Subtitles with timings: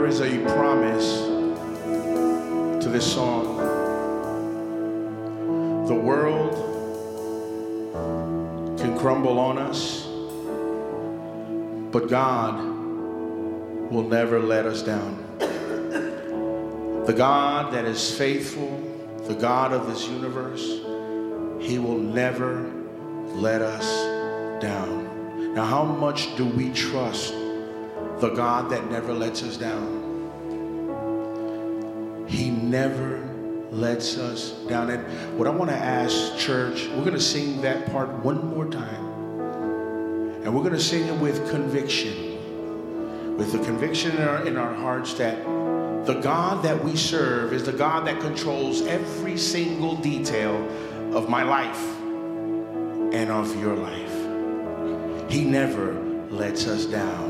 [0.00, 1.18] there is a promise
[2.82, 3.58] to this song.
[5.86, 6.54] The world
[8.78, 10.06] can crumble on us,
[11.92, 12.64] but God
[13.90, 15.22] will never let us down.
[17.06, 18.80] The God that is faithful,
[19.24, 20.64] the God of this universe,
[21.60, 22.72] He will never
[23.34, 25.52] let us down.
[25.54, 27.34] Now, how much do we trust
[28.20, 30.00] the God that never lets us down?
[32.28, 33.26] He never
[33.70, 34.90] lets us down.
[34.90, 38.66] And what I want to ask, church, we're going to sing that part one more
[38.66, 39.06] time.
[40.42, 44.74] And we're going to sing it with conviction, with the conviction in our, in our
[44.74, 45.44] hearts that
[46.06, 50.56] the God that we serve is the God that controls every single detail
[51.14, 51.80] of my life
[53.12, 55.30] and of your life.
[55.30, 55.92] He never
[56.30, 57.29] lets us down.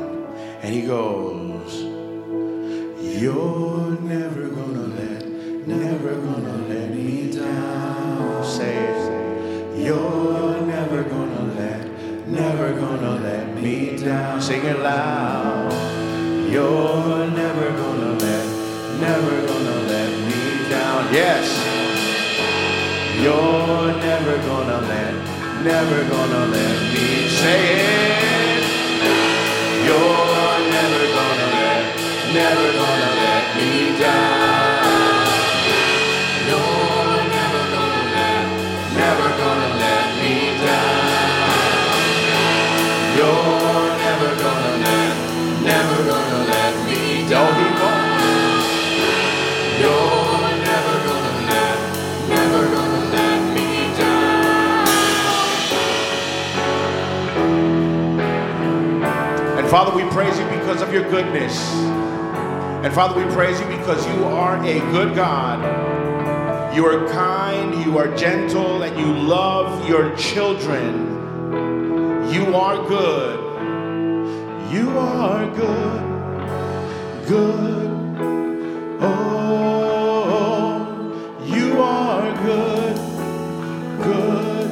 [0.63, 1.75] And he goes,
[3.01, 5.27] You're never gonna let,
[5.67, 8.45] never gonna let me down.
[8.45, 9.81] Say it.
[9.87, 14.43] You're never gonna let, never gonna let me down.
[14.43, 15.73] Sing it loud.
[16.53, 18.47] You're never gonna let,
[19.01, 21.15] never gonna let me down.
[21.15, 21.47] Yes.
[23.23, 25.15] You're never gonna let,
[25.65, 28.11] never gonna let me say it.
[29.87, 30.30] You're
[60.11, 61.57] praise you because of your goodness.
[62.85, 65.61] And Father, we praise you because you are a good God.
[66.75, 71.19] You are kind, you are gentle, and you love your children.
[72.33, 73.39] You are good.
[74.73, 76.01] You are good.
[77.29, 77.91] Good.
[79.01, 79.81] Oh,
[81.45, 82.97] you are good.
[84.03, 84.71] Good.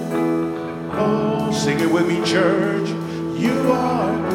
[0.95, 2.89] Oh, sing it with me, church.
[3.39, 4.28] You are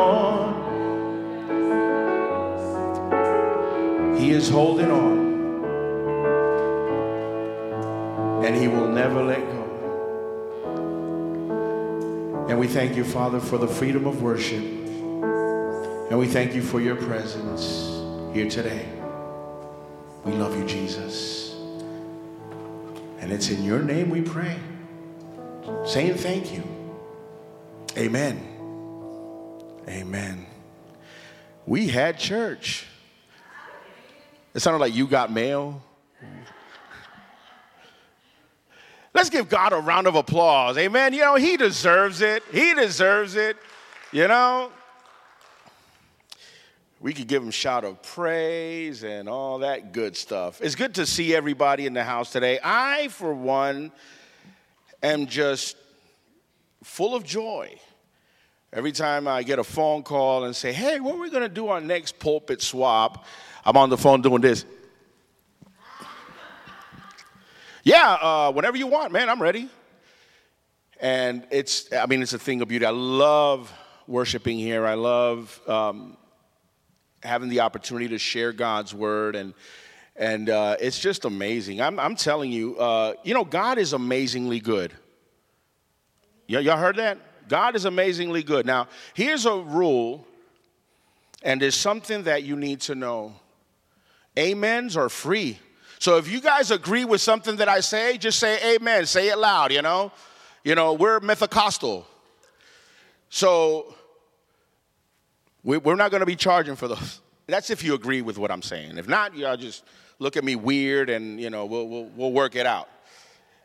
[0.00, 0.66] on.
[4.16, 5.26] He is holding on.
[8.44, 9.56] And he will never let go.
[12.48, 14.62] And we thank you, Father, for the freedom of worship.
[14.62, 17.90] And we thank you for your presence
[18.32, 18.86] here today.
[20.24, 21.54] We love you, Jesus.
[23.18, 24.56] And it's in your name we pray.
[25.84, 26.62] Saying thank you.
[27.96, 28.55] Amen.
[29.88, 30.46] Amen.
[31.64, 32.86] We had church.
[34.52, 35.82] It sounded like you got mail.
[39.14, 40.76] Let's give God a round of applause.
[40.76, 41.14] Amen.
[41.14, 42.42] You know, He deserves it.
[42.52, 43.56] He deserves it.
[44.12, 44.70] You know,
[47.00, 50.60] we could give Him shout of praise and all that good stuff.
[50.60, 52.58] It's good to see everybody in the house today.
[52.62, 53.92] I, for one,
[55.02, 55.76] am just
[56.82, 57.78] full of joy.
[58.72, 61.48] Every time I get a phone call and say, hey, what are we going to
[61.48, 63.24] do our next pulpit swap?
[63.64, 64.64] I'm on the phone doing this.
[67.84, 69.68] Yeah, uh, whenever you want, man, I'm ready.
[71.00, 72.84] And it's, I mean, it's a thing of beauty.
[72.84, 73.72] I love
[74.08, 74.84] worshiping here.
[74.84, 76.16] I love um,
[77.22, 79.36] having the opportunity to share God's word.
[79.36, 79.54] And,
[80.16, 81.80] and uh, it's just amazing.
[81.80, 84.92] I'm, I'm telling you, uh, you know, God is amazingly good.
[86.48, 87.18] Y- y'all heard that?
[87.48, 88.66] God is amazingly good.
[88.66, 90.26] Now, here's a rule,
[91.42, 93.34] and there's something that you need to know.
[94.38, 95.58] Amens are free.
[95.98, 99.06] So if you guys agree with something that I say, just say amen.
[99.06, 100.12] Say it loud, you know?
[100.62, 102.04] You know, we're Methacostal.
[103.30, 103.94] So
[105.62, 107.20] we- we're not going to be charging for those.
[107.46, 108.98] That's if you agree with what I'm saying.
[108.98, 109.84] If not, y'all just
[110.18, 112.88] look at me weird and, you know, we'll, we'll, we'll work it out.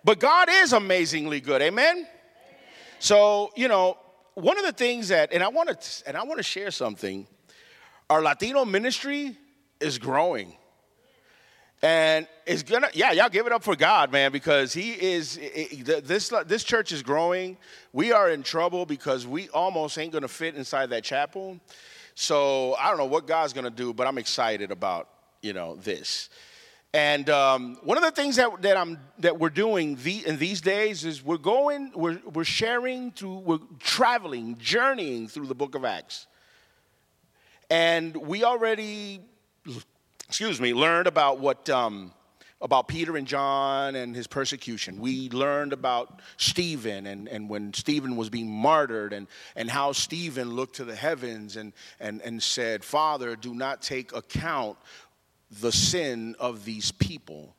[0.04, 1.62] But God is amazingly good.
[1.62, 2.08] Amen?
[3.02, 3.98] So, you know,
[4.36, 7.26] one of the things that, and I want to, and I want to share something.
[8.12, 9.36] Our Latino ministry
[9.80, 10.56] is growing.
[11.82, 15.40] And it's gonna, yeah, y'all give it up for God, man, because He is.
[15.42, 17.58] i- i- This this church is growing.
[17.92, 21.60] We are in trouble because we almost ain't gonna fit inside that chapel.
[22.14, 25.10] So I don't know what God's gonna do, but I'm excited about
[25.42, 26.30] you know this.
[26.94, 30.60] And um, one of the things that, that I'm that we're doing the, in these
[30.60, 35.86] days is we're going, we're we're sharing through, we're traveling, journeying through the Book of
[35.86, 36.28] Acts.
[37.70, 39.22] And we already
[40.28, 42.12] excuse me, learned about what um,
[42.62, 45.00] about Peter and John and his persecution.
[45.00, 50.52] We learned about Stephen and, and when Stephen was being martyred and, and how Stephen
[50.52, 54.78] looked to the heavens and, and, and said, Father, do not take account
[55.60, 57.56] the sin of these people.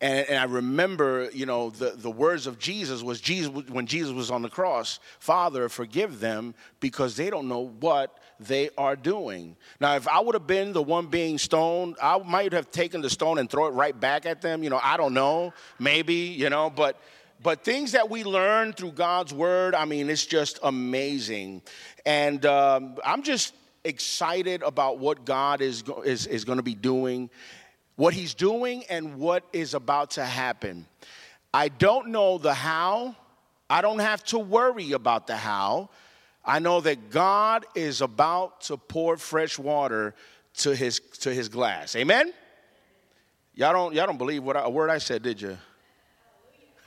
[0.00, 4.12] And, and I remember, you know, the, the words of Jesus was Jesus when Jesus
[4.12, 9.56] was on the cross, Father, forgive them because they don't know what they are doing.
[9.78, 13.10] Now, if I would have been the one being stoned, I might have taken the
[13.10, 14.62] stone and throw it right back at them.
[14.62, 16.98] You know, I don't know, maybe, you know, but
[17.42, 21.62] but things that we learn through God's word, I mean, it's just amazing.
[22.04, 23.54] And um, I'm just
[23.84, 27.30] excited about what God is, is, is going to be doing
[27.96, 30.86] what he's doing and what is about to happen.
[31.52, 33.14] I don't know the how.
[33.68, 35.90] I don't have to worry about the how.
[36.44, 40.14] I know that God is about to pour fresh water
[40.54, 41.94] to his to his glass.
[41.94, 42.32] Amen.
[43.54, 45.58] Y'all don't y'all don't believe what I, a word I said, did you?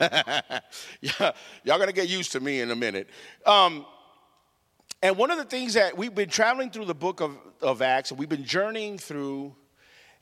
[0.00, 1.32] y'all
[1.78, 3.08] gonna get used to me in a minute.
[3.46, 3.86] Um,
[5.04, 8.10] and one of the things that we've been traveling through the book of, of Acts,
[8.10, 9.54] and we've been journeying through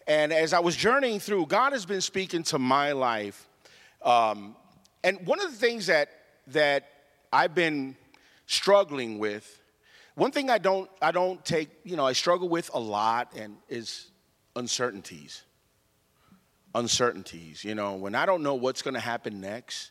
[0.06, 3.48] and as I was journeying through, God has been speaking to my life.
[4.02, 4.56] Um,
[5.04, 6.08] and one of the things that
[6.48, 6.88] that
[7.32, 7.96] I've been
[8.46, 9.60] struggling with,
[10.14, 13.56] one thing I don't I don't take, you know, I struggle with a lot and
[13.68, 14.10] is
[14.56, 15.42] uncertainties.
[16.74, 19.90] Uncertainties, you know, when I don't know what's going to happen next,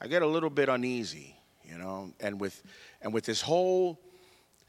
[0.00, 2.62] I get a little bit uneasy, you know, and with
[3.02, 3.98] and with this whole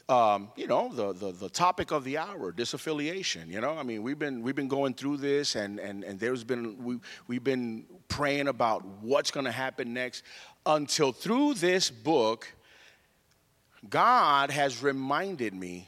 [0.07, 3.47] um, you know, the, the, the topic of the hour, disaffiliation.
[3.47, 6.43] You know, I mean, we've been, we've been going through this and, and, and there's
[6.43, 10.23] been, we, we've been praying about what's going to happen next
[10.65, 12.51] until through this book,
[13.89, 15.87] God has reminded me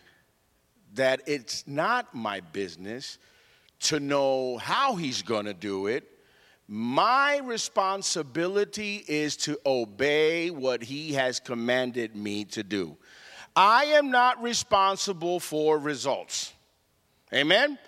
[0.96, 3.20] that it's not my business
[3.80, 6.04] to know how He's going to do it.
[6.68, 12.98] My responsibility is to obey what He has commanded me to do.
[13.58, 16.54] I am not responsible for results.
[17.34, 17.80] Amen?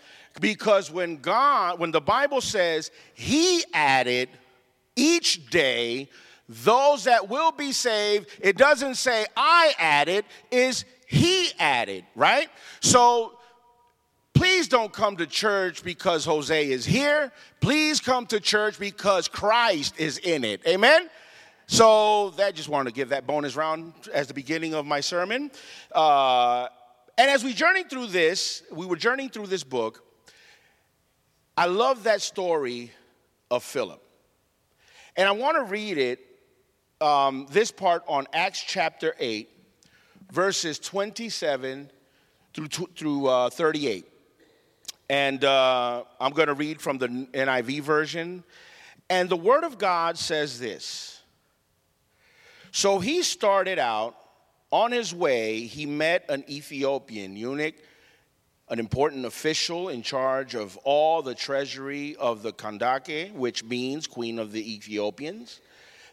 [0.41, 4.29] Because when God, when the Bible says He added
[4.95, 6.09] each day
[6.49, 12.49] those that will be saved, it doesn't say I added, is He added, right?
[12.79, 13.37] So
[14.33, 17.31] please don't come to church because Jose is here.
[17.61, 20.61] Please come to church because Christ is in it.
[20.67, 21.09] Amen?
[21.71, 25.51] So that just wanted to give that bonus round as the beginning of my sermon.
[25.93, 26.67] Uh,
[27.15, 30.03] and as we journeyed through this, we were journeying through this book.
[31.55, 32.91] I love that story
[33.51, 34.01] of Philip.
[35.15, 36.19] And I want to read it,
[37.01, 39.47] um, this part on Acts chapter 8,
[40.31, 41.91] verses 27
[42.55, 44.11] through, through uh, 38.
[45.07, 48.43] And uh, I'm going to read from the NIV version.
[49.07, 51.18] And the Word of God says this
[52.71, 54.15] So he started out
[54.71, 57.75] on his way, he met an Ethiopian eunuch,
[58.69, 64.37] an important official in charge of all the treasury of the Kandake, which means Queen
[64.37, 65.59] of the Ethiopians.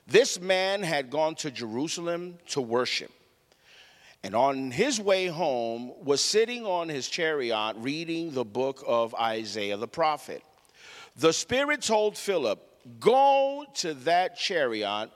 [0.07, 3.13] This man had gone to Jerusalem to worship
[4.27, 9.77] and on his way home was sitting on his chariot reading the book of Isaiah
[9.77, 10.43] the prophet.
[11.15, 12.61] The Spirit told Philip,
[12.99, 15.11] Go to that chariot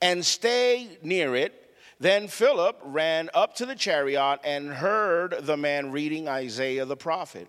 [0.00, 1.74] and stay near it.
[2.00, 7.48] Then Philip ran up to the chariot and heard the man reading Isaiah the prophet.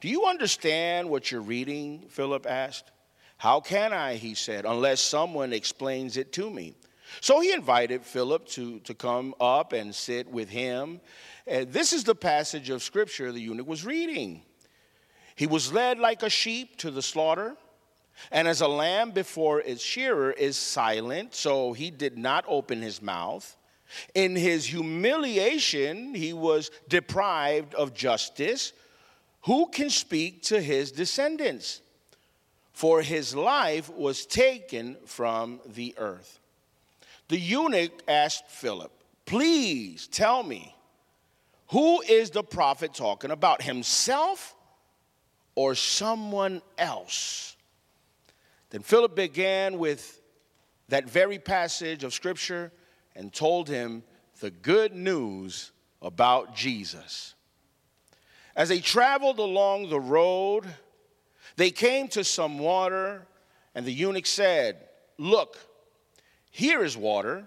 [0.00, 2.04] Do you understand what you're reading?
[2.08, 2.90] Philip asked.
[3.36, 6.74] How can I, he said, unless someone explains it to me?
[7.20, 11.00] So he invited Philip to, to come up and sit with him.
[11.46, 14.42] And this is the passage of scripture the eunuch was reading.
[15.34, 17.56] He was led like a sheep to the slaughter,
[18.30, 23.00] and as a lamb before its shearer is silent, so he did not open his
[23.00, 23.56] mouth.
[24.14, 28.72] In his humiliation, he was deprived of justice.
[29.42, 31.80] Who can speak to his descendants?
[32.72, 36.38] For his life was taken from the earth.
[37.28, 38.92] The eunuch asked Philip,
[39.26, 40.74] Please tell me,
[41.68, 44.54] who is the prophet talking about, himself
[45.54, 47.56] or someone else?
[48.70, 50.20] Then Philip began with
[50.88, 52.72] that very passage of scripture
[53.14, 54.02] and told him
[54.40, 55.72] the good news
[56.02, 57.34] about Jesus.
[58.54, 60.64] As they traveled along the road,
[61.56, 63.26] they came to some water,
[63.74, 64.76] and the eunuch said,
[65.18, 65.56] Look,
[66.50, 67.46] here is water.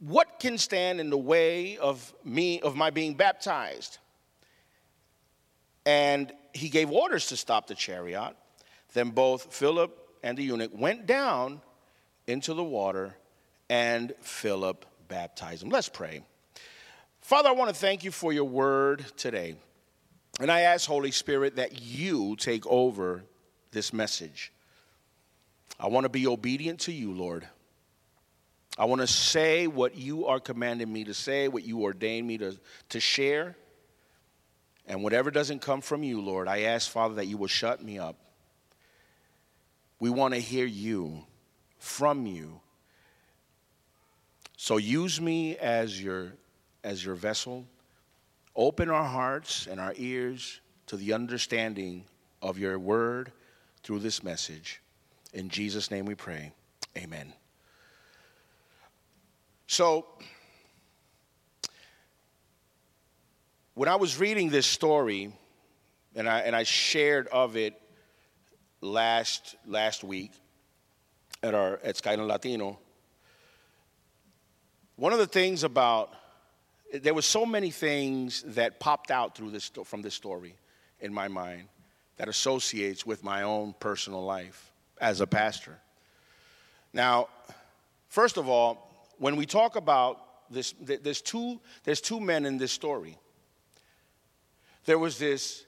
[0.00, 3.98] What can stand in the way of me, of my being baptized?
[5.84, 8.34] And he gave orders to stop the chariot.
[8.92, 11.60] Then both Philip and the eunuch went down
[12.26, 13.16] into the water,
[13.68, 15.70] and Philip baptized him.
[15.70, 16.22] Let's pray.
[17.20, 19.56] Father, I want to thank you for your word today.
[20.40, 23.24] And I ask, Holy Spirit, that you take over
[23.72, 24.52] this message.
[25.78, 27.46] I want to be obedient to you, Lord.
[28.78, 32.38] I want to say what you are commanding me to say, what you ordain me
[32.38, 32.58] to,
[32.90, 33.56] to share.
[34.86, 37.98] And whatever doesn't come from you, Lord, I ask, Father, that you will shut me
[37.98, 38.16] up.
[40.00, 41.24] We want to hear you,
[41.78, 42.60] from you.
[44.56, 46.32] So use me as your,
[46.82, 47.66] as your vessel.
[48.56, 52.04] Open our hearts and our ears to the understanding
[52.42, 53.32] of your word
[53.82, 54.80] through this message.
[55.32, 56.52] In Jesus' name we pray.
[56.96, 57.32] Amen.
[59.66, 60.06] So,
[63.74, 65.32] when I was reading this story,
[66.16, 67.79] and I, and I shared of it
[68.80, 70.32] last, last week
[71.42, 72.78] at, our, at Skyland Latino,
[74.96, 76.14] one of the things about
[76.92, 80.56] there were so many things that popped out through this from this story
[81.00, 81.68] in my mind
[82.16, 85.78] that associates with my own personal life as a pastor.
[86.92, 87.28] Now,
[88.08, 92.72] first of all, when we talk about this, there's two, there's two men in this
[92.72, 93.16] story.
[94.84, 95.64] There was this,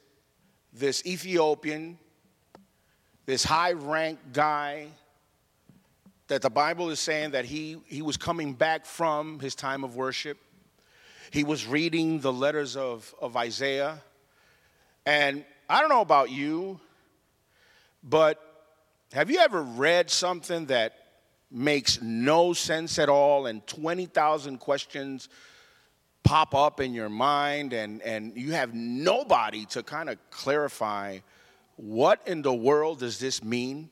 [0.73, 1.99] this Ethiopian,
[3.27, 4.89] this high ranked guy
[6.29, 9.97] that the Bible is saying that he, he was coming back from his time of
[9.97, 10.39] worship
[11.33, 14.03] he was reading the letters of, of Isaiah.
[15.07, 16.79] And I don't know about you,
[18.05, 18.39] but
[19.15, 20.93] have you ever read something that
[21.51, 25.31] makes no sense at all and 20,000 questions
[26.23, 31.19] pop up in your mind and, and you have nobody to kind of clarify
[31.83, 33.91] what in the world does this mean?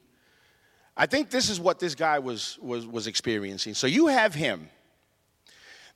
[0.96, 3.74] I think this is what this guy was, was, was experiencing.
[3.74, 4.68] So you have him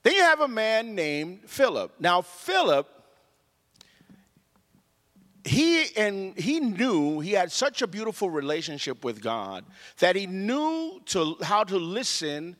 [0.05, 1.95] then you have a man named Philip.
[1.99, 2.87] Now, Philip,
[5.43, 9.65] he and he knew he had such a beautiful relationship with God
[9.97, 12.55] that he knew to, how to listen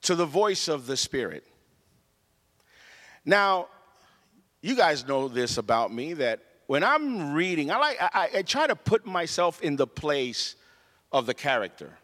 [0.00, 1.44] to the voice of the Spirit.
[3.22, 3.68] Now,
[4.62, 8.66] you guys know this about me that when I'm reading, I like I, I try
[8.66, 10.56] to put myself in the place
[11.10, 11.98] of the character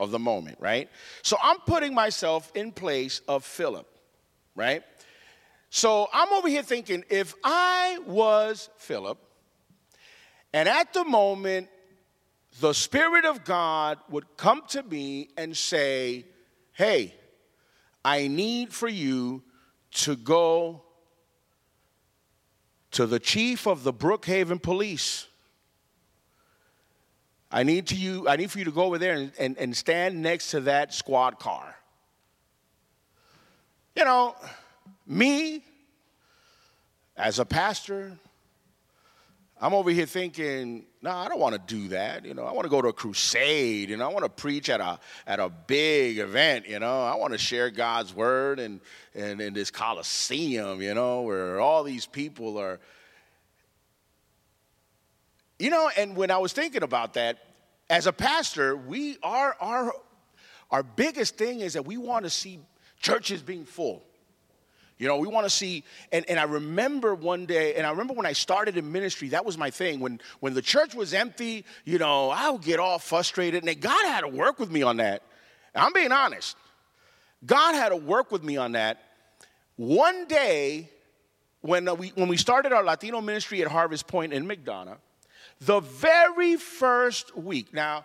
[0.00, 0.88] of the moment, right?
[1.22, 3.88] So I'm putting myself in place of Philip
[4.54, 4.82] right?
[5.70, 9.18] So I'm over here thinking if I was Philip,
[10.52, 11.68] and at the moment
[12.60, 16.26] the Spirit of God would come to me and say,
[16.72, 17.14] Hey,
[18.04, 19.42] I need for you
[19.92, 20.83] to go
[22.94, 25.26] to the chief of the Brookhaven police.
[27.50, 29.76] I need, to you, I need for you to go over there and, and, and
[29.76, 31.76] stand next to that squad car.
[33.94, 34.34] You know,
[35.06, 35.62] me,
[37.16, 38.18] as a pastor,
[39.64, 42.26] I'm over here thinking, no, I don't want to do that.
[42.26, 43.88] You know, I want to go to a crusade.
[43.88, 46.68] Know, I want to preach at a at a big event.
[46.68, 48.78] You know, I want to share God's word and
[49.14, 50.82] and in this coliseum.
[50.82, 52.78] You know, where all these people are.
[55.58, 57.38] You know, and when I was thinking about that,
[57.88, 59.94] as a pastor, we are our
[60.70, 62.60] our biggest thing is that we want to see
[63.00, 64.04] churches being full.
[64.98, 65.82] You know, we want to see,
[66.12, 69.44] and, and I remember one day, and I remember when I started in ministry, that
[69.44, 69.98] was my thing.
[69.98, 74.06] When when the church was empty, you know, I would get all frustrated, and God
[74.06, 75.22] had to work with me on that.
[75.74, 76.56] I'm being honest.
[77.44, 79.02] God had to work with me on that.
[79.76, 80.88] One day,
[81.60, 84.98] when uh, we, when we started our Latino ministry at Harvest Point in McDonough,
[85.60, 88.04] the very first week, now,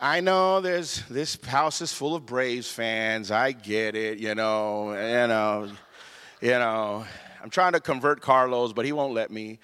[0.00, 3.30] I know there's this house is full of Braves fans.
[3.30, 5.70] I get it, you know, you know,
[6.40, 7.04] you know.
[7.40, 9.60] I'm trying to convert Carlos, but he won't let me.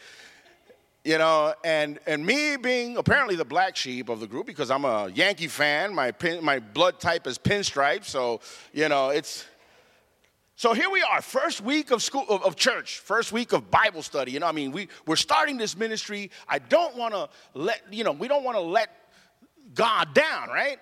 [1.02, 4.84] You know, and and me being apparently the black sheep of the group because I'm
[4.84, 5.94] a Yankee fan.
[5.94, 8.40] My pin, my blood type is pinstripe, so
[8.72, 9.46] you know it's.
[10.54, 14.02] So here we are, first week of school of, of church, first week of Bible
[14.02, 14.32] study.
[14.32, 16.30] You know, I mean, we we're starting this ministry.
[16.46, 18.99] I don't want to let you know, we don't want to let
[19.74, 20.78] God down, right?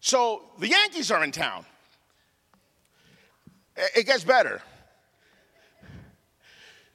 [0.00, 1.64] So the Yankees are in town.
[3.96, 4.60] It gets better.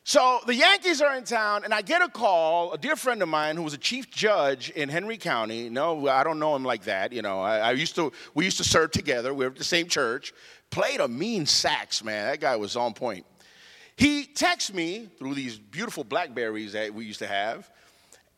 [0.03, 2.71] So the Yankees are in town, and I get a call.
[2.71, 5.69] A dear friend of mine who was a chief judge in Henry County.
[5.69, 7.11] No, I don't know him like that.
[7.11, 8.13] You know, I, I used to.
[8.33, 9.33] We used to serve together.
[9.33, 10.33] We were at the same church.
[10.69, 12.27] Played a mean sax, man.
[12.27, 13.25] That guy was on point.
[13.97, 17.69] He texts me through these beautiful Blackberries that we used to have,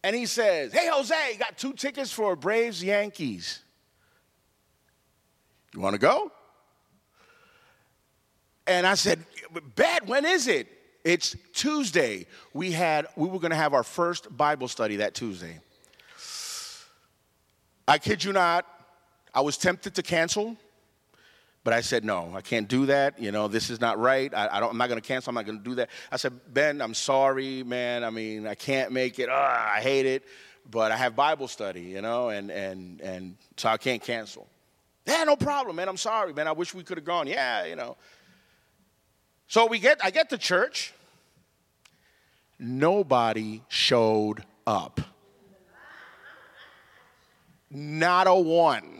[0.03, 3.59] and he says, "Hey, Jose, got two tickets for Braves Yankees.
[5.73, 6.31] You want to go?"
[8.67, 9.23] And I said,
[9.75, 10.05] "Bet.
[10.07, 10.67] When is it?"
[11.03, 12.27] It's Tuesday.
[12.53, 15.59] We had we were going to have our first Bible study that Tuesday.
[17.87, 18.67] I kid you not,
[19.33, 20.57] I was tempted to cancel,
[21.63, 22.31] but I said no.
[22.35, 23.19] I can't do that.
[23.19, 24.33] You know, this is not right.
[24.33, 24.71] I, I don't.
[24.71, 25.31] I'm not going to cancel.
[25.31, 25.89] I'm not going to do that.
[26.11, 28.03] I said, Ben, I'm sorry, man.
[28.03, 29.29] I mean, I can't make it.
[29.29, 30.23] Ugh, I hate it,
[30.69, 31.81] but I have Bible study.
[31.81, 34.47] You know, and and and so I can't cancel.
[35.05, 35.89] Yeah, no problem, man.
[35.89, 36.47] I'm sorry, man.
[36.47, 37.27] I wish we could have gone.
[37.27, 37.97] Yeah, you know.
[39.47, 40.93] So we get, I get to church.
[42.59, 45.01] Nobody showed up.
[47.71, 48.99] Not a one.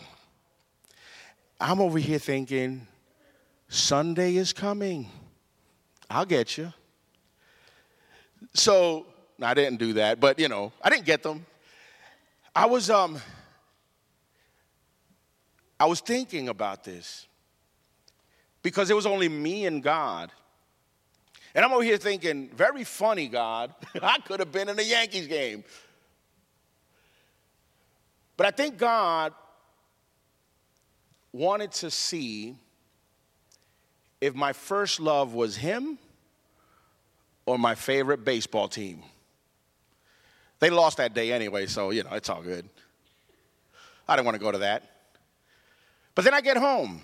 [1.60, 2.88] I'm over here thinking,
[3.68, 5.08] Sunday is coming.
[6.10, 6.74] I'll get you.
[8.54, 9.06] So
[9.42, 11.46] I didn't do that, but you know, I didn't get them.
[12.56, 13.20] I was um
[15.80, 17.28] I was thinking about this
[18.64, 20.32] because it was only me and God.
[21.56, 23.74] And I'm over here thinking, very funny, God.
[24.02, 25.64] I could have been in a Yankees game.
[28.38, 29.34] But I think God
[31.32, 32.56] wanted to see
[34.22, 35.98] if my first love was Him
[37.46, 39.04] or my favorite baseball team.
[40.60, 42.68] They lost that day anyway, so, you know, it's all good.
[44.08, 44.84] I didn't want to go to that.
[46.16, 47.02] But then I get home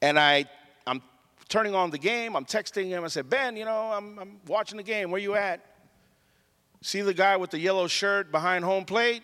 [0.00, 0.44] and I,
[0.86, 1.02] I'm
[1.48, 2.36] turning on the game.
[2.36, 3.02] I'm texting him.
[3.02, 5.10] I said, Ben, you know, I'm, I'm watching the game.
[5.10, 5.64] Where you at?
[6.82, 9.22] See the guy with the yellow shirt behind home plate?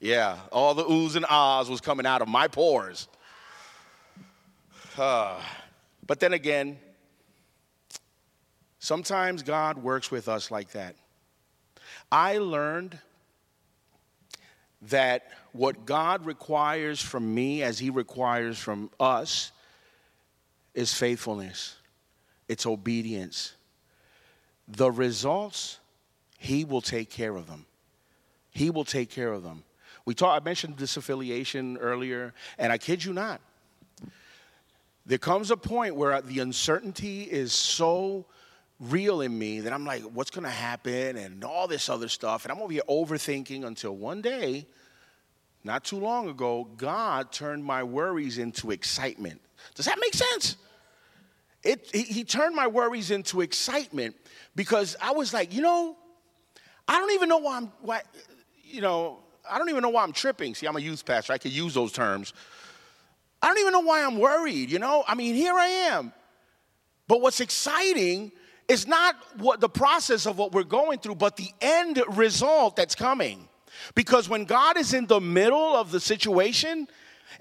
[0.00, 3.08] Yeah, all the oohs and ahs was coming out of my pores.
[4.98, 5.40] Uh,
[6.06, 6.78] but then again,
[8.78, 10.96] sometimes God works with us like that.
[12.12, 12.98] I learned
[14.82, 19.52] that what God requires from me, as He requires from us,
[20.74, 21.76] is faithfulness,
[22.48, 23.54] it's obedience.
[24.68, 25.78] The results,
[26.38, 27.66] He will take care of them.
[28.50, 29.64] He will take care of them.
[30.06, 33.40] We talked, I mentioned disaffiliation earlier, and I kid you not.
[35.04, 38.24] There comes a point where the uncertainty is so
[38.78, 42.44] real in me that I'm like, what's gonna happen and all this other stuff.
[42.44, 44.66] And I'm over here overthinking until one day,
[45.64, 49.40] not too long ago, God turned my worries into excitement.
[49.74, 50.56] Does that make sense?
[51.64, 54.14] It, he, he turned my worries into excitement
[54.54, 55.96] because I was like, you know,
[56.86, 58.02] I don't even know why I'm, why,
[58.62, 59.18] you know,
[59.50, 60.54] I don't even know why I'm tripping.
[60.54, 61.32] See, I'm a youth pastor.
[61.32, 62.32] I could use those terms.
[63.42, 65.04] I don't even know why I'm worried, you know?
[65.06, 66.12] I mean, here I am.
[67.08, 68.32] But what's exciting
[68.68, 72.94] is not what the process of what we're going through, but the end result that's
[72.94, 73.48] coming.
[73.94, 76.88] Because when God is in the middle of the situation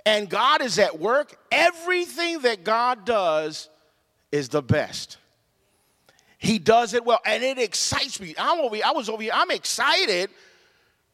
[0.06, 3.70] and God is at work, everything that God does
[4.32, 5.18] is the best.
[6.38, 8.36] He does it well, and it excites me.
[8.38, 10.30] I'm over here, I was over here, I'm excited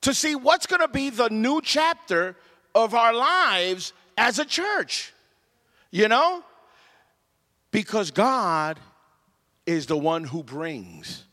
[0.01, 2.35] to see what's gonna be the new chapter
[2.73, 5.13] of our lives as a church.
[5.91, 6.43] You know?
[7.71, 8.79] Because God
[9.65, 11.25] is the one who brings.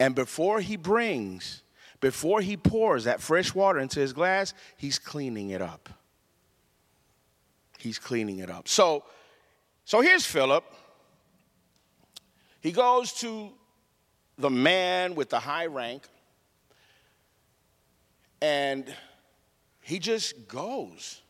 [0.00, 1.62] And before he brings,
[2.00, 5.88] before he pours that fresh water into his glass, he's cleaning it up.
[7.78, 8.66] He's cleaning it up.
[8.68, 9.04] So,
[9.84, 10.64] so here's Philip.
[12.60, 13.50] He goes to
[14.38, 16.02] the man with the high rank,
[18.42, 18.92] and
[19.80, 21.22] he just goes.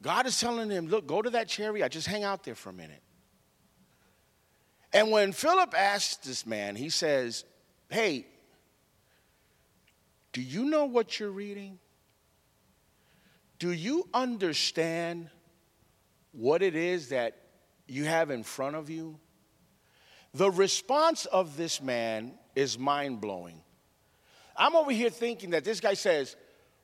[0.00, 2.72] God is telling him, look, go to that chariot, just hang out there for a
[2.72, 3.02] minute.
[4.92, 7.44] And when Philip asks this man, he says,
[7.90, 8.26] Hey,
[10.32, 11.78] do you know what you're reading?
[13.58, 15.28] Do you understand
[16.32, 17.36] what it is that
[17.86, 19.18] you have in front of you?
[20.32, 23.62] The response of this man is mind blowing.
[24.58, 26.36] I'm over here thinking that this guy says,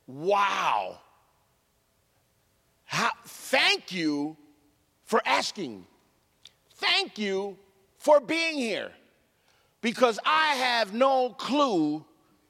[0.07, 0.99] Wow,
[2.85, 4.37] how, thank you
[5.05, 5.87] for asking.
[6.77, 7.59] Thank you
[7.99, 8.91] for being here
[9.81, 12.05] because I have no clue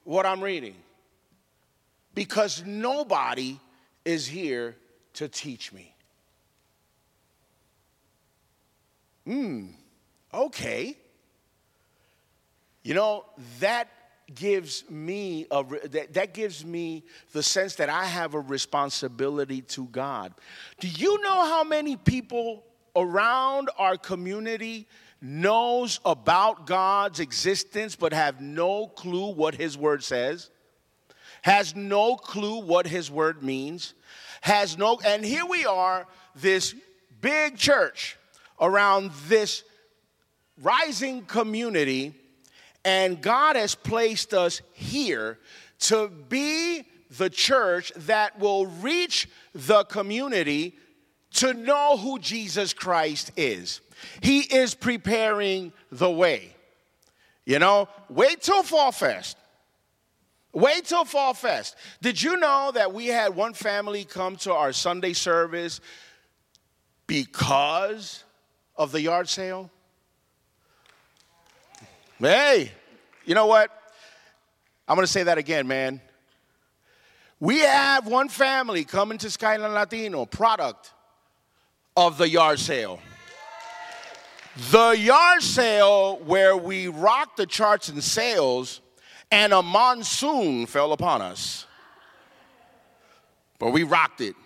[0.05, 0.75] what I'm reading.
[2.15, 3.59] Because nobody
[4.05, 4.77] is here
[5.15, 5.95] to teach me.
[9.25, 9.67] Hmm,
[10.33, 10.97] okay.
[12.83, 13.25] You know,
[13.61, 13.89] that
[14.33, 19.87] gives me a that, that gives me the sense that I have a responsibility to
[19.87, 20.33] God.
[20.81, 22.65] Do you know how many people
[22.97, 24.87] around our community
[25.21, 30.51] knows about God's existence but have no clue what his word says?
[31.43, 33.95] Has no clue what his word means?
[34.41, 36.75] Has no and here we are this
[37.21, 38.17] big church
[38.61, 39.65] around this
[40.63, 42.15] rising community
[42.85, 45.39] and God has placed us here
[45.81, 46.85] to be
[47.19, 50.77] the church that will reach the community
[51.35, 53.81] to know who Jesus Christ is.
[54.21, 56.55] He is preparing the way.
[57.45, 59.37] You know, wait till Fall Fest.
[60.53, 61.77] Wait till Fall Fest.
[62.01, 65.81] Did you know that we had one family come to our Sunday service
[67.07, 68.25] because
[68.77, 69.71] of the yard sale?
[72.21, 72.71] Hey,
[73.25, 73.71] you know what?
[74.87, 76.01] I'm going to say that again, man.
[77.41, 80.93] We have one family coming to Skyland Latino, product
[81.97, 83.01] of the yard sale.
[84.71, 88.81] The yard sale where we rocked the charts and sales
[89.33, 91.67] and a monsoon fell upon us.
[93.59, 94.37] But we rocked it.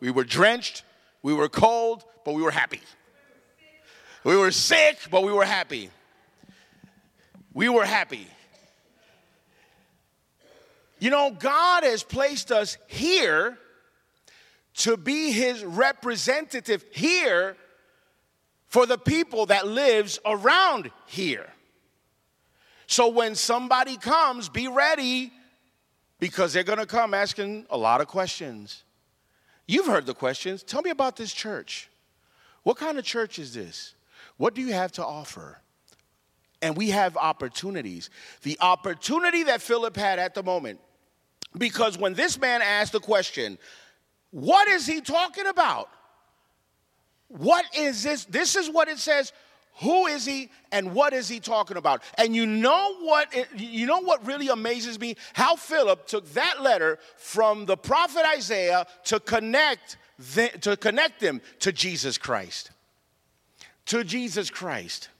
[0.00, 0.82] We were drenched,
[1.22, 2.80] we were cold, but we were happy.
[4.24, 5.90] We were sick, but we were happy.
[7.56, 8.26] We were happy.
[10.98, 13.56] You know, God has placed us here
[14.74, 17.56] to be his representative here
[18.66, 21.48] for the people that lives around here.
[22.86, 25.32] So when somebody comes, be ready
[26.20, 28.84] because they're going to come asking a lot of questions.
[29.66, 30.62] You've heard the questions.
[30.62, 31.88] Tell me about this church.
[32.64, 33.94] What kind of church is this?
[34.36, 35.62] What do you have to offer?
[36.66, 38.10] And we have opportunities.
[38.42, 40.80] The opportunity that Philip had at the moment,
[41.56, 43.56] because when this man asked the question,
[44.32, 45.88] what is he talking about?
[47.28, 48.24] What is this?
[48.24, 49.32] This is what it says.
[49.80, 52.02] Who is he and what is he talking about?
[52.18, 55.14] And you know what you know what really amazes me?
[55.34, 59.98] How Philip took that letter from the prophet Isaiah to connect
[60.34, 62.70] the, to connect them to Jesus Christ.
[63.86, 65.10] To Jesus Christ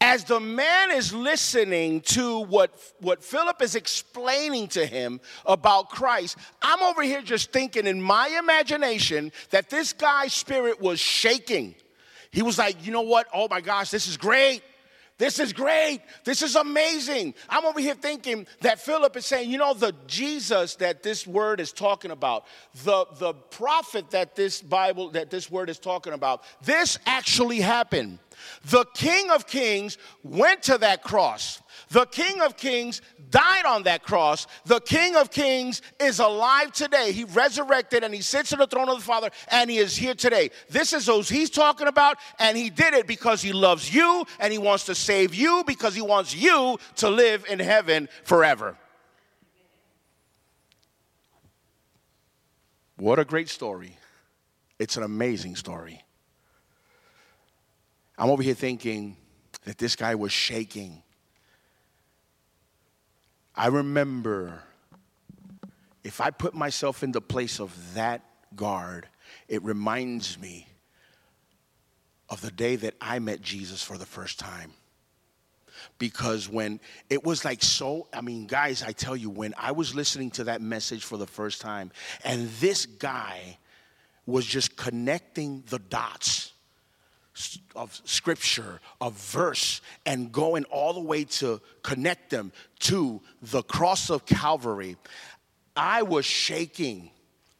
[0.00, 6.38] as the man is listening to what, what Philip is explaining to him about Christ,
[6.62, 11.74] I'm over here just thinking in my imagination that this guy's spirit was shaking.
[12.30, 13.26] He was like, you know what?
[13.34, 14.62] Oh my gosh, this is great.
[15.20, 16.00] This is great.
[16.24, 17.34] This is amazing.
[17.46, 21.60] I'm over here thinking that Philip is saying, you know, the Jesus that this word
[21.60, 22.46] is talking about,
[22.84, 28.18] the, the prophet that this Bible, that this word is talking about, this actually happened.
[28.66, 31.60] The King of Kings went to that cross.
[31.90, 34.46] The King of Kings died on that cross.
[34.64, 37.12] The King of Kings is alive today.
[37.12, 40.14] He resurrected and he sits on the throne of the Father and he is here
[40.14, 40.50] today.
[40.68, 44.52] This is those he's talking about, and he did it because he loves you and
[44.52, 48.76] he wants to save you because he wants you to live in heaven forever.
[52.96, 53.96] What a great story!
[54.78, 56.02] It's an amazing story.
[58.20, 59.16] I'm over here thinking
[59.64, 61.02] that this guy was shaking.
[63.56, 64.62] I remember
[66.04, 68.20] if I put myself in the place of that
[68.54, 69.08] guard,
[69.48, 70.66] it reminds me
[72.28, 74.72] of the day that I met Jesus for the first time.
[75.98, 76.78] Because when
[77.08, 80.44] it was like so, I mean, guys, I tell you, when I was listening to
[80.44, 81.90] that message for the first time,
[82.22, 83.56] and this guy
[84.26, 86.49] was just connecting the dots
[87.76, 94.10] of scripture, of verse, and going all the way to connect them to the cross
[94.10, 94.96] of Calvary.
[95.76, 97.10] I was shaking.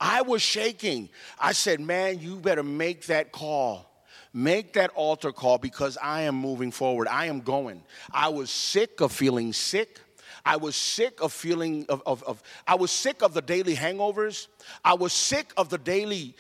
[0.01, 1.09] I was shaking.
[1.39, 3.87] I said, Man, you better make that call.
[4.33, 7.09] Make that altar call because I am moving forward.
[7.09, 7.83] I am going.
[8.13, 10.01] I was sick of feeling sick.
[10.45, 14.47] I was sick of feeling of, of, of I was sick of the daily hangovers.
[14.85, 16.37] I was sick of the daily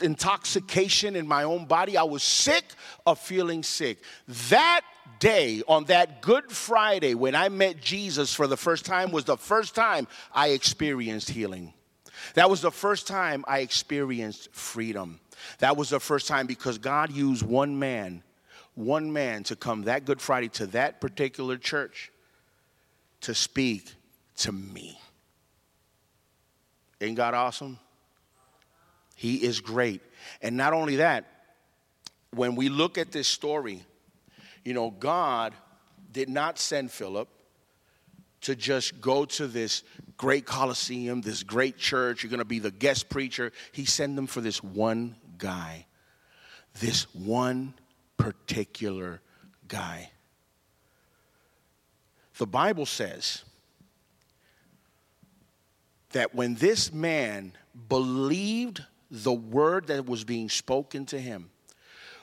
[0.00, 1.96] intoxication in my own body.
[1.96, 2.64] I was sick
[3.06, 3.98] of feeling sick.
[4.50, 4.82] That
[5.18, 9.36] day, on that Good Friday, when I met Jesus for the first time, was the
[9.36, 11.72] first time I experienced healing.
[12.34, 15.20] That was the first time I experienced freedom.
[15.58, 18.22] That was the first time because God used one man,
[18.74, 22.10] one man to come that Good Friday to that particular church
[23.22, 23.94] to speak
[24.36, 24.98] to me.
[27.00, 27.78] Ain't God awesome?
[29.14, 30.02] He is great.
[30.42, 31.24] And not only that,
[32.32, 33.82] when we look at this story,
[34.64, 35.54] you know, God
[36.12, 37.28] did not send Philip
[38.42, 39.82] to just go to this
[40.16, 42.22] great coliseum, this great church.
[42.22, 43.52] You're going to be the guest preacher.
[43.72, 45.86] He sent them for this one guy,
[46.80, 47.74] this one
[48.16, 49.20] particular
[49.66, 50.10] guy.
[52.36, 53.44] The Bible says
[56.10, 57.52] that when this man
[57.88, 61.50] believed the word that was being spoken to him,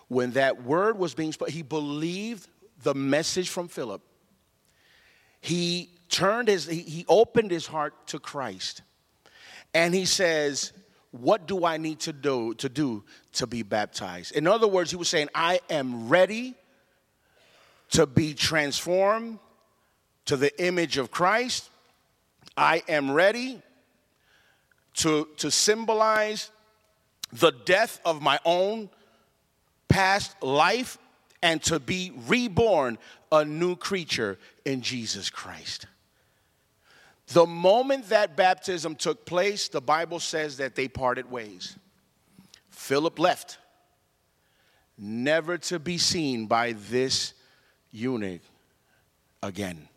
[0.08, 2.48] when that word was being spoken, he believed
[2.84, 4.02] the message from Philip.
[5.40, 8.82] He turned his, he, opened his heart to Christ.
[9.74, 10.74] And he says,
[11.12, 14.36] What do I need to do to do to be baptized?
[14.36, 16.56] In other words, he was saying, I am ready
[17.92, 19.40] to be transformed
[20.26, 21.70] to the image of Christ.
[22.58, 23.62] I am ready
[24.96, 26.52] to, to symbolize
[27.34, 28.90] the death of my own
[29.88, 30.98] past life
[31.42, 32.98] and to be reborn
[33.32, 35.88] a new creature in Jesus Christ.
[37.28, 41.78] The moment that baptism took place, the Bible says that they parted ways.
[42.70, 43.58] Philip left,
[44.98, 47.34] never to be seen by this
[47.92, 48.42] eunuch
[49.42, 49.88] again.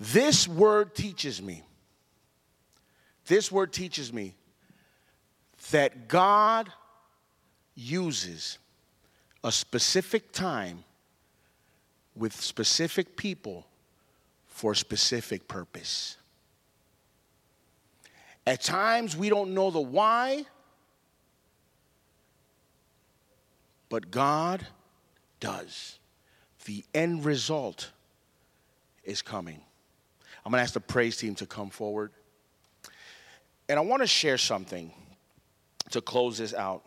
[0.00, 1.62] This word teaches me,
[3.26, 4.34] this word teaches me
[5.72, 6.70] that God
[7.74, 8.58] uses
[9.42, 10.84] a specific time
[12.14, 13.66] with specific people
[14.46, 16.16] for a specific purpose.
[18.46, 20.44] At times we don't know the why,
[23.88, 24.66] but God
[25.40, 25.98] does.
[26.66, 27.90] The end result
[29.04, 29.60] is coming.
[30.44, 32.10] I'm to ask the praise team to come forward.
[33.68, 34.92] And I want to share something
[35.92, 36.84] to close this out.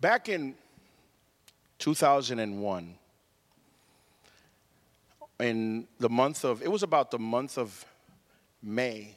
[0.00, 0.54] Back in
[1.78, 2.94] 2001,
[5.40, 7.84] in the month of, it was about the month of
[8.62, 9.16] May,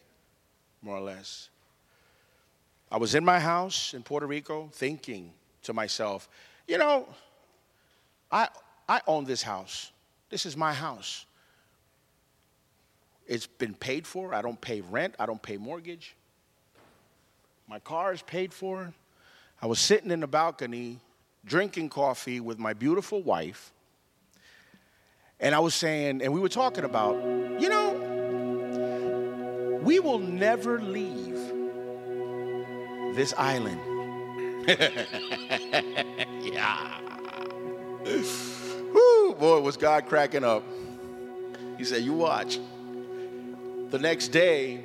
[0.82, 1.50] more or less.
[2.92, 6.30] I was in my house in Puerto Rico thinking to myself,
[6.68, 7.08] you know,
[8.32, 8.48] I,
[8.88, 9.92] I own this house.
[10.30, 11.26] This is my house.
[13.28, 14.34] It's been paid for.
[14.34, 15.16] I don't pay rent.
[15.20, 16.16] I don't pay mortgage.
[17.68, 18.94] My car is paid for.
[19.62, 21.00] I was sitting in the balcony
[21.46, 23.72] drinking coffee with my beautiful wife.
[25.40, 27.16] And I was saying, and we were talking about,
[27.60, 27.94] you know,
[29.84, 31.36] we will never leave
[33.16, 33.80] this island.
[36.42, 37.00] yeah.
[38.06, 40.64] Woo, boy, was God cracking up.
[41.78, 42.60] He said, You watch.
[43.94, 44.80] The next day,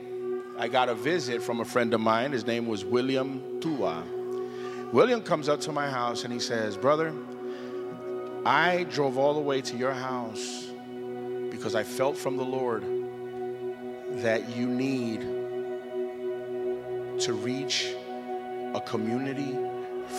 [0.59, 2.33] I got a visit from a friend of mine.
[2.33, 4.05] His name was William Tua.
[4.92, 7.14] William comes up to my house and he says, Brother,
[8.44, 10.71] I drove all the way to your house
[11.51, 12.83] because I felt from the Lord
[14.16, 15.23] that you need
[17.21, 17.94] to reach
[18.75, 19.57] a community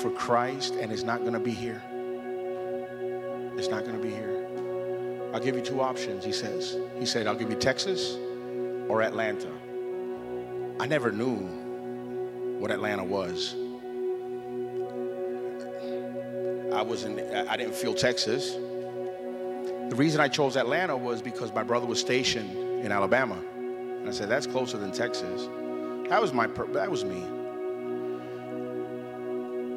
[0.02, 1.84] for Christ, and it's not going to be here.
[3.56, 4.48] It's not going to be here.
[5.32, 6.76] I'll give you two options, he says.
[6.98, 8.18] He said, I'll give you Texas
[8.90, 9.48] or Atlanta.
[10.80, 11.38] I never knew
[12.60, 13.56] what Atlanta was.
[16.74, 18.54] I wasn't I didn't feel Texas.
[18.54, 23.38] The reason I chose Atlanta was because my brother was stationed in Alabama.
[23.56, 25.48] And I said that's closer than Texas.
[26.10, 27.24] That was my that was me.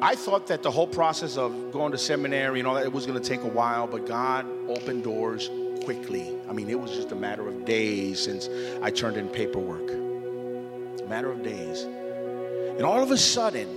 [0.01, 3.05] I thought that the whole process of going to seminary and all that it was
[3.05, 5.49] going to take a while, but God opened doors
[5.83, 6.35] quickly.
[6.49, 8.49] I mean, it was just a matter of days since
[8.81, 9.89] I turned in paperwork.
[9.89, 11.81] A matter of days.
[11.81, 13.67] And all of a sudden,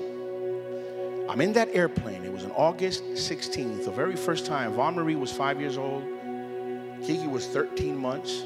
[1.28, 2.24] I'm in that airplane.
[2.24, 4.72] It was on August 16th, the very first time.
[4.72, 6.04] Vaughn Marie was five years old.
[7.02, 8.42] Kiki was 13 months.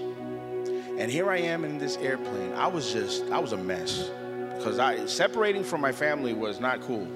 [0.99, 2.53] And here I am in this airplane.
[2.55, 4.11] I was just, I was a mess.
[4.57, 7.07] Because I separating from my family was not cool.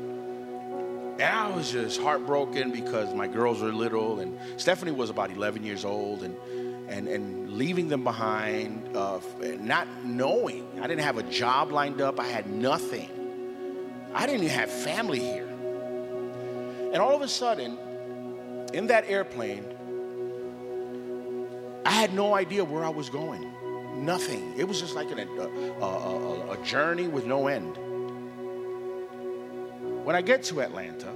[1.14, 5.64] And I was just heartbroken because my girls were little and Stephanie was about 11
[5.64, 6.36] years old and
[6.88, 9.20] and, and leaving them behind, uh,
[9.60, 10.66] not knowing.
[10.80, 12.20] I didn't have a job lined up.
[12.20, 13.08] I had nothing.
[14.14, 15.48] I didn't even have family here.
[16.92, 17.78] And all of a sudden,
[18.72, 19.64] in that airplane,
[21.86, 23.50] I had no idea where I was going.
[24.04, 24.54] Nothing.
[24.56, 27.78] It was just like an, a, a, a, a journey with no end.
[30.04, 31.08] When I get to Atlanta,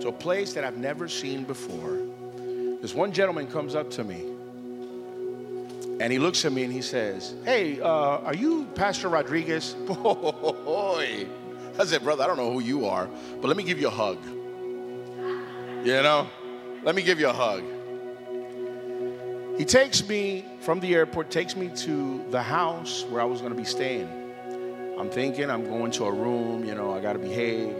[0.00, 1.98] to a place that I've never seen before,
[2.82, 4.24] this one gentleman comes up to me
[6.00, 9.74] and he looks at me and he says, Hey, uh, are you Pastor Rodriguez?
[9.86, 11.26] Boy.
[11.78, 13.08] I said, Brother, I don't know who you are,
[13.40, 14.18] but let me give you a hug.
[15.84, 16.28] You know?
[16.82, 17.62] Let me give you a hug.
[19.56, 23.52] He takes me from the airport, takes me to the house where I was going
[23.52, 24.08] to be staying.
[24.98, 27.76] I'm thinking I'm going to a room, you know, I got to behave.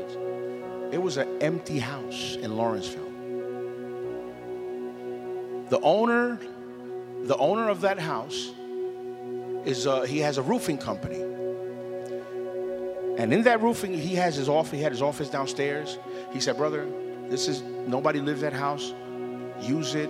[0.93, 3.13] It was an empty house in Lawrenceville.
[5.69, 6.39] The owner
[7.25, 8.53] the owner of that house
[9.65, 11.21] is uh, he has a roofing company.
[13.19, 15.99] And in that roofing he has his office he had his office downstairs.
[16.33, 16.87] He said brother
[17.29, 18.95] this is nobody lives that house.
[19.61, 20.09] Use it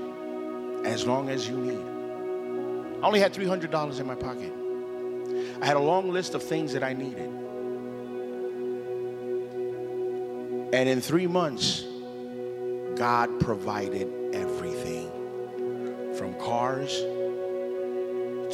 [0.84, 3.00] as long as you need.
[3.02, 4.52] I only had $300 in my pocket
[5.60, 7.30] i had a long list of things that i needed
[10.72, 11.84] and in three months
[12.96, 15.10] god provided everything
[16.16, 16.94] from cars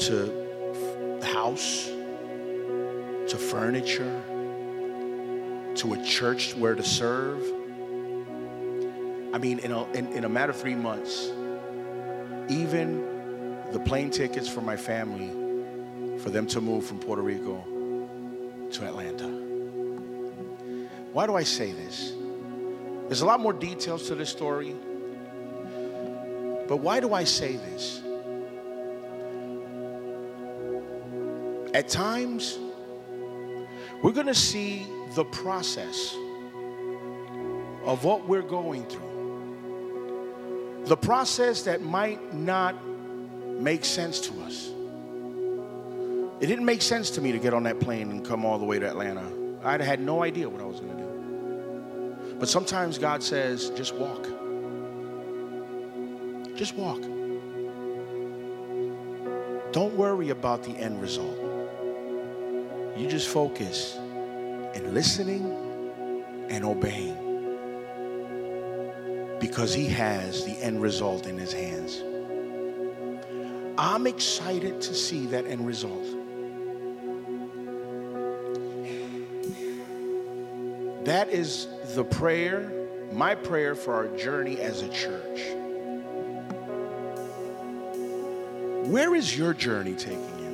[0.06, 0.44] to
[1.22, 1.86] house
[3.28, 4.22] to furniture
[5.76, 7.42] to a church where to serve.
[9.32, 11.30] I mean, in a, in, in a matter of three months,
[12.48, 13.04] even
[13.72, 15.30] the plane tickets for my family,
[16.24, 17.62] for them to move from Puerto Rico
[18.70, 19.28] to Atlanta.
[21.12, 22.14] Why do I say this?
[23.08, 24.74] There's a lot more details to this story.
[26.66, 28.00] But why do I say this?
[31.74, 32.58] At times,
[34.02, 36.16] we're going to see the process
[37.84, 39.10] of what we're going through.
[40.86, 42.82] The process that might not
[43.60, 44.70] make sense to us.
[46.44, 48.66] It didn't make sense to me to get on that plane and come all the
[48.66, 49.26] way to Atlanta.
[49.62, 52.36] I had no idea what I was going to do.
[52.38, 54.24] But sometimes God says, just walk.
[56.54, 57.00] Just walk.
[59.72, 61.38] Don't worry about the end result.
[62.94, 65.46] You just focus in listening
[66.50, 67.16] and obeying
[69.40, 72.02] because He has the end result in His hands.
[73.78, 76.04] I'm excited to see that end result.
[81.04, 82.72] That is the prayer,
[83.12, 85.40] my prayer for our journey as a church.
[88.88, 90.44] Where is your journey taking you?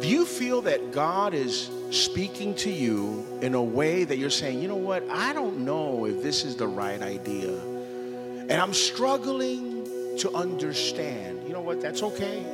[0.00, 4.60] Do you feel that God is speaking to you in a way that you're saying,
[4.60, 7.58] you know what, I don't know if this is the right idea.
[7.58, 11.48] And I'm struggling to understand.
[11.48, 12.44] You know what, that's okay.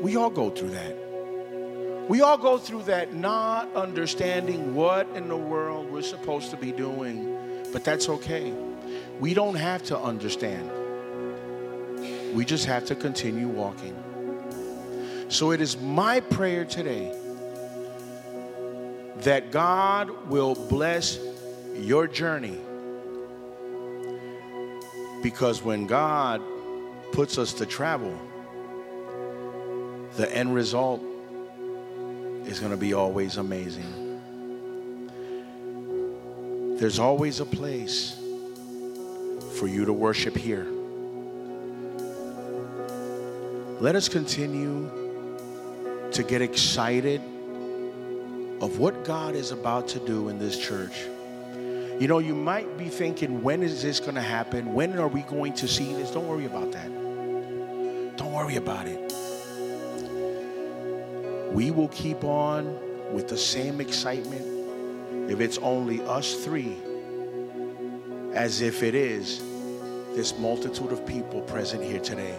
[0.00, 1.09] We all go through that.
[2.10, 6.72] We all go through that not understanding what in the world we're supposed to be
[6.72, 7.38] doing,
[7.72, 8.52] but that's okay.
[9.20, 10.72] We don't have to understand.
[12.34, 13.94] We just have to continue walking.
[15.28, 17.16] So it is my prayer today
[19.18, 21.16] that God will bless
[21.76, 22.58] your journey.
[25.22, 26.42] Because when God
[27.12, 28.20] puts us to travel,
[30.16, 31.04] the end result
[32.46, 34.08] is going to be always amazing.
[36.78, 38.18] There's always a place
[39.58, 40.66] for you to worship here.
[43.80, 44.90] Let us continue
[46.12, 47.20] to get excited
[48.60, 51.04] of what God is about to do in this church.
[51.98, 54.72] You know, you might be thinking, when is this going to happen?
[54.72, 56.10] When are we going to see this?
[56.10, 56.88] Don't worry about that.
[58.16, 59.09] Don't worry about it.
[61.50, 62.78] We will keep on
[63.12, 66.76] with the same excitement if it's only us three
[68.32, 69.40] as if it is
[70.14, 72.36] this multitude of people present here today.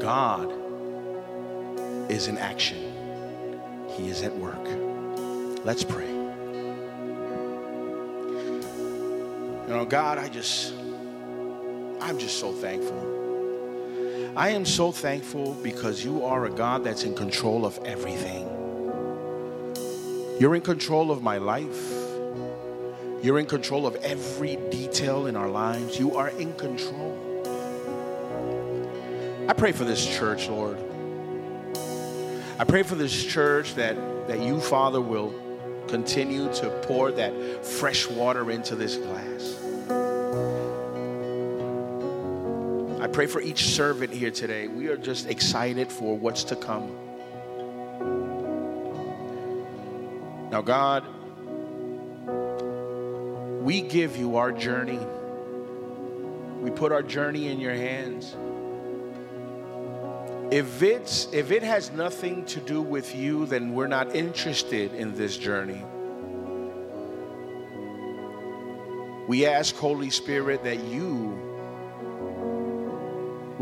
[0.00, 0.52] God
[2.10, 2.78] is in action,
[3.96, 4.64] He is at work.
[5.64, 6.08] Let's pray.
[9.62, 10.74] You know, God, I just,
[12.00, 13.21] I'm just so thankful.
[14.34, 18.48] I am so thankful because you are a God that's in control of everything.
[20.40, 21.92] You're in control of my life.
[23.22, 25.98] You're in control of every detail in our lives.
[25.98, 27.18] You are in control.
[29.48, 30.78] I pray for this church, Lord.
[32.58, 33.96] I pray for this church that,
[34.28, 35.34] that you, Father, will
[35.88, 39.58] continue to pour that fresh water into this glass.
[43.12, 44.68] Pray for each servant here today.
[44.68, 46.96] We are just excited for what's to come.
[50.50, 51.04] Now, God,
[53.62, 54.98] we give you our journey.
[56.60, 58.34] We put our journey in your hands.
[60.50, 65.14] If it's if it has nothing to do with you, then we're not interested in
[65.14, 65.82] this journey.
[69.28, 71.51] We ask Holy Spirit that you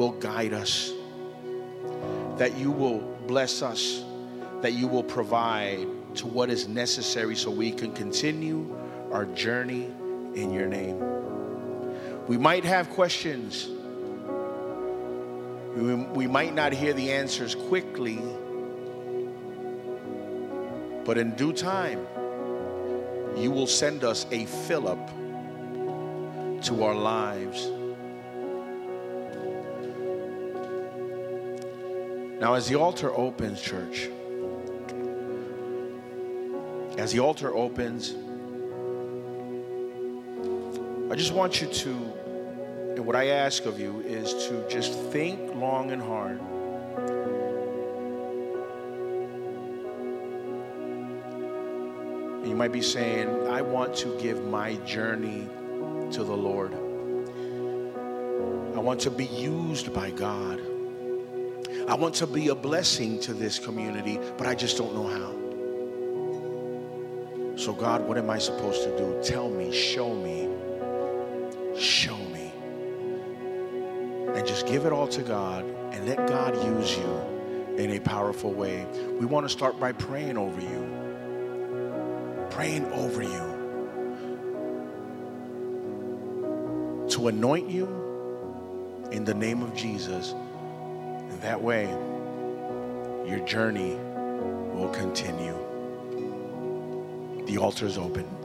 [0.00, 0.94] will guide us.
[2.38, 4.02] That you will bless us,
[4.62, 8.74] that you will provide to what is necessary so we can continue
[9.12, 9.90] our journey
[10.34, 10.98] in your name.
[12.28, 13.68] We might have questions.
[15.76, 18.18] We, might not hear the answers quickly,
[21.04, 22.06] but in due time,
[23.36, 24.98] you will send us a Philip
[26.62, 27.70] to our lives.
[32.40, 34.08] Now, as the altar opens, church,
[36.96, 38.14] as the altar opens,
[41.12, 41.90] I just want you to,
[42.96, 46.40] and what I ask of you is to just think long and hard.
[52.48, 55.46] You might be saying, I want to give my journey
[56.12, 56.72] to the Lord.
[58.74, 60.69] I want to be used by God.
[61.90, 65.32] I want to be a blessing to this community, but I just don't know how.
[67.56, 69.20] So, God, what am I supposed to do?
[69.24, 70.48] Tell me, show me,
[71.76, 72.52] show me.
[74.36, 77.20] And just give it all to God and let God use you
[77.76, 78.86] in a powerful way.
[79.18, 83.58] We want to start by praying over you, praying over you
[87.08, 87.88] to anoint you
[89.10, 90.36] in the name of Jesus.
[91.40, 91.88] That way,
[93.26, 93.94] your journey
[94.74, 95.56] will continue.
[97.46, 98.39] The altar is open.